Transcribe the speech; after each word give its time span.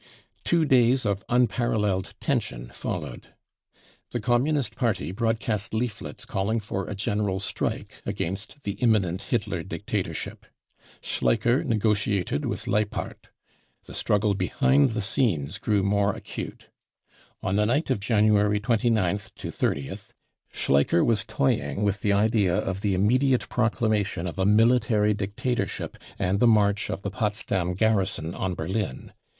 Two 0.43 0.65
cfeys 0.65 1.05
of 1.05 1.23
unparalleled 1.29 2.15
* 2.17 2.19
tension 2.19 2.69
followed. 2.71 3.35
The 4.09 4.19
Communist 4.19 4.75
Party 4.75 5.11
broadcast 5.11 5.75
leaflets 5.75 6.25
„caFiing 6.25 6.63
for 6.63 6.87
a 6.87 6.95
general 6.95 7.39
strike 7.39 7.91
against 8.03 8.63
the 8.63 8.71
imminent 8.81 9.21
Hitler 9.21 9.61
dictatorship. 9.61 10.47
Schleicher 11.03 11.63
negotiated 11.63 12.45
with 12.47 12.65
Leipart. 12.65 13.27
The 13.83 13.93
struggle 13.93 14.33
behind 14.33 14.93
the 14.97 15.03
scenes 15.03 15.59
grew 15.59 15.83
more 15.83 16.13
acute. 16.13 16.65
On 17.43 17.55
the 17.55 17.67
night 17.67 17.91
of 17.91 17.99
January 17.99 18.59
sgtb 18.59 19.33
^oth, 19.53 20.13
Schleicher 20.51 21.05
was 21.05 21.23
toying 21.25 21.83
with 21.83 22.01
the 22.01 22.13
idea 22.13 22.55
of 22.57 22.81
the 22.81 22.95
immediate 22.95 23.47
proclamation 23.49 24.25
of 24.25 24.39
a 24.39 24.47
military 24.47 25.13
dictatorship 25.13 25.95
and 26.17 26.39
the 26.39 26.47
march 26.47 26.89
of 26.89 27.03
the 27.03 27.11
Potsdam 27.11 27.75
garrison 27.75 28.33
on 28.33 28.55
Berlin. 28.55 29.13